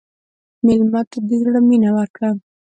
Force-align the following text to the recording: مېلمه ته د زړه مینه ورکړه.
مېلمه 0.65 1.01
ته 1.09 1.17
د 1.27 1.29
زړه 1.43 1.59
مینه 1.67 1.89
ورکړه. 1.97 2.29